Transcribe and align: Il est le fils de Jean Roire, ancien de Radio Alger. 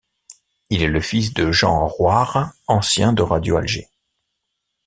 Il 0.71 0.81
est 0.81 0.87
le 0.87 0.99
fils 0.99 1.31
de 1.35 1.51
Jean 1.51 1.85
Roire, 1.85 2.53
ancien 2.67 3.13
de 3.13 3.21
Radio 3.21 3.57
Alger. 3.57 3.87